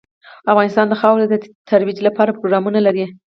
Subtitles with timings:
[0.51, 1.35] افغانستان د خاوره د
[1.69, 3.05] ترویج لپاره پروګرامونه لري.